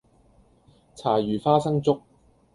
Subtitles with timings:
[0.95, 2.01] 柴魚花生粥